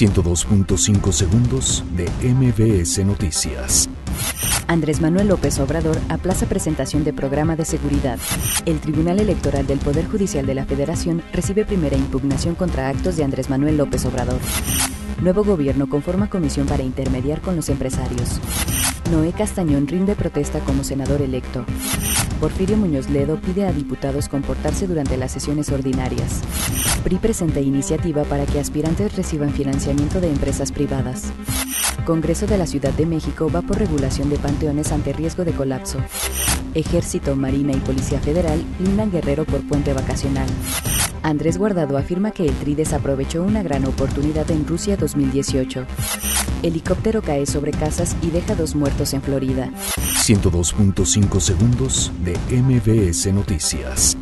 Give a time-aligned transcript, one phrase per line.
[0.00, 3.86] 102.5 segundos de MBS Noticias.
[4.66, 8.18] Andrés Manuel López Obrador aplaza presentación de programa de seguridad.
[8.64, 13.24] El Tribunal Electoral del Poder Judicial de la Federación recibe primera impugnación contra actos de
[13.24, 14.40] Andrés Manuel López Obrador.
[15.20, 18.40] Nuevo gobierno conforma comisión para intermediar con los empresarios.
[19.12, 21.66] Noé Castañón rinde protesta como senador electo.
[22.40, 26.40] Porfirio Muñoz Ledo pide a diputados comportarse durante las sesiones ordinarias.
[27.04, 31.32] PRI presenta iniciativa para que aspirantes reciban financiamiento de empresas privadas.
[32.06, 35.98] Congreso de la Ciudad de México va por regulación de panteones ante riesgo de colapso.
[36.72, 40.48] Ejército, Marina y Policía Federal lindan Guerrero por puente vacacional.
[41.22, 45.84] Andrés Guardado afirma que el TRI desaprovechó una gran oportunidad en Rusia 2018.
[46.62, 49.70] Helicóptero cae sobre casas y deja dos muertos en Florida.
[49.96, 54.16] 102.5 segundos de MBS Noticias.